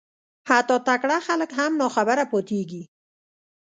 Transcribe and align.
حتی 0.49 0.75
تکړه 0.87 1.17
خلک 1.27 1.49
هم 1.59 1.71
ناخبره 1.81 2.23
پاتېږي 2.31 2.83